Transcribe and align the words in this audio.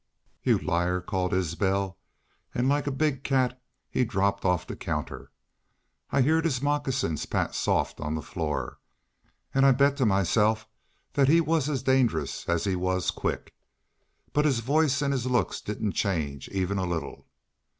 "'You're 0.41 0.59
a 0.59 0.63
liar,' 0.65 0.99
called 0.99 1.31
Isbel, 1.31 1.95
an' 2.55 2.67
like 2.67 2.87
a 2.87 2.91
big 2.91 3.23
cat 3.23 3.61
he 3.87 4.03
dropped 4.03 4.45
off 4.45 4.65
the 4.65 4.75
counter. 4.75 5.29
I 6.09 6.21
heerd 6.23 6.43
his 6.45 6.59
moccasins 6.59 7.27
pat 7.27 7.53
soft 7.53 7.99
on 8.01 8.15
the 8.15 8.23
floor. 8.23 8.79
An' 9.53 9.63
I 9.63 9.73
bet 9.73 9.97
to 9.97 10.07
myself 10.07 10.67
thet 11.13 11.27
he 11.27 11.39
was 11.39 11.69
as 11.69 11.83
dangerous 11.83 12.49
as 12.49 12.63
he 12.63 12.75
was 12.75 13.11
quick. 13.11 13.53
But 14.33 14.45
his 14.45 14.61
voice 14.61 15.03
an' 15.03 15.11
his 15.11 15.27
looks 15.27 15.61
didn't 15.61 15.91
change 15.91 16.49
even 16.49 16.79
a 16.79 16.85
leetle. 16.87 17.27